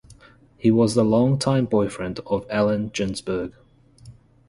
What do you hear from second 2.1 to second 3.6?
of Allen Ginsberg.